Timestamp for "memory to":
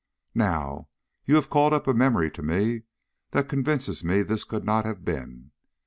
1.93-2.41